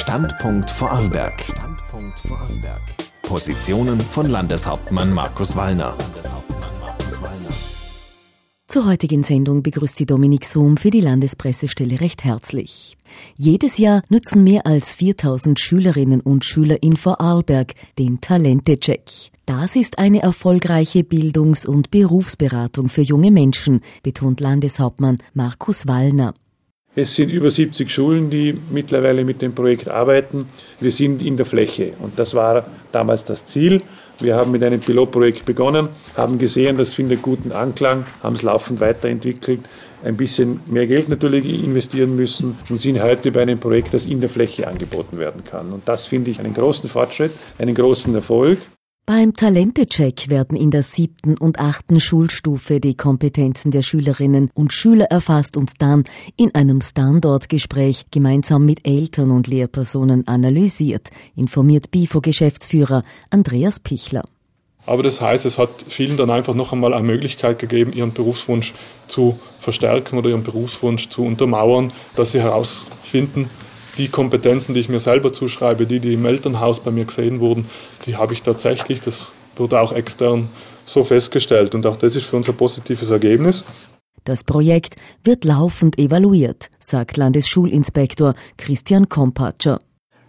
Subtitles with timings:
[0.00, 1.42] Standpunkt Vorarlberg.
[1.42, 2.80] Standpunkt Vorarlberg.
[3.20, 5.94] Positionen von Landeshauptmann Markus Wallner.
[8.66, 12.96] Zur heutigen Sendung begrüßt sie Dominik Sohm für die Landespressestelle recht herzlich.
[13.36, 19.02] Jedes Jahr nutzen mehr als 4000 Schülerinnen und Schüler in Vorarlberg den Talente-Check.
[19.44, 26.32] Das ist eine erfolgreiche Bildungs- und Berufsberatung für junge Menschen, betont Landeshauptmann Markus Wallner.
[26.96, 30.48] Es sind über 70 Schulen, die mittlerweile mit dem Projekt arbeiten.
[30.80, 33.82] Wir sind in der Fläche und das war damals das Ziel.
[34.18, 38.80] Wir haben mit einem Pilotprojekt begonnen, haben gesehen, das findet guten Anklang, haben es laufend
[38.80, 39.60] weiterentwickelt,
[40.02, 44.20] ein bisschen mehr Geld natürlich investieren müssen und sind heute bei einem Projekt, das in
[44.20, 45.72] der Fläche angeboten werden kann.
[45.72, 48.58] Und das finde ich einen großen Fortschritt, einen großen Erfolg.
[49.12, 55.06] Beim Talentecheck werden in der siebten und achten Schulstufe die Kompetenzen der Schülerinnen und Schüler
[55.06, 56.04] erfasst und dann
[56.36, 64.22] in einem Standortgespräch gemeinsam mit Eltern und Lehrpersonen analysiert, informiert BIFO-Geschäftsführer Andreas Pichler.
[64.86, 68.74] Aber das heißt, es hat vielen dann einfach noch einmal eine Möglichkeit gegeben, ihren Berufswunsch
[69.08, 73.50] zu verstärken oder ihren Berufswunsch zu untermauern, dass sie herausfinden,
[74.00, 77.66] die Kompetenzen, die ich mir selber zuschreibe, die, die im Elternhaus bei mir gesehen wurden,
[78.06, 80.48] die habe ich tatsächlich, das wurde auch extern
[80.86, 81.74] so festgestellt.
[81.74, 83.64] Und auch das ist für uns ein positives Ergebnis.
[84.24, 89.78] Das Projekt wird laufend evaluiert, sagt Landesschulinspektor Christian Kompatscher.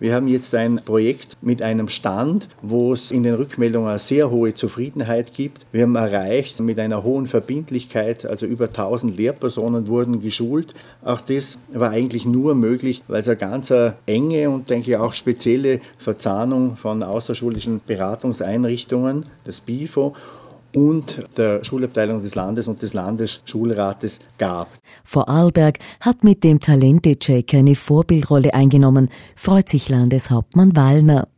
[0.00, 4.30] Wir haben jetzt ein Projekt mit einem Stand, wo es in den Rückmeldungen eine sehr
[4.30, 5.66] hohe Zufriedenheit gibt.
[5.72, 10.72] Wir haben erreicht mit einer hohen Verbindlichkeit, also über 1000 Lehrpersonen wurden geschult.
[11.04, 13.70] Auch das war eigentlich nur möglich, weil es eine ganz
[14.06, 20.14] enge und denke ich auch spezielle Verzahnung von außerschulischen Beratungseinrichtungen, das BIFO,
[20.74, 24.68] und der Schulabteilung des Landes und des Landesschulrates gab.
[25.04, 31.28] Vorarlberg hat mit dem Talente-Check eine Vorbildrolle eingenommen, freut sich Landeshauptmann Wallner.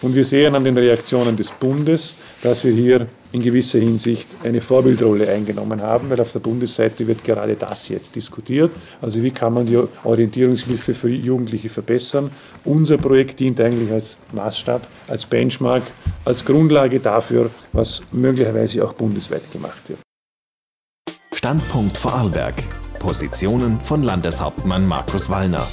[0.00, 4.60] Und wir sehen an den Reaktionen des Bundes, dass wir hier in gewisser Hinsicht eine
[4.60, 8.70] Vorbildrolle eingenommen haben, weil auf der Bundesseite wird gerade das jetzt diskutiert.
[9.02, 12.30] Also wie kann man die Orientierungshilfe für Jugendliche verbessern?
[12.64, 15.82] Unser Projekt dient eigentlich als Maßstab, als Benchmark,
[16.24, 19.98] als Grundlage dafür, was möglicherweise auch bundesweit gemacht wird.
[21.34, 22.54] Standpunkt Vorarlberg.
[22.98, 25.66] Positionen von Landeshauptmann Markus Wallner.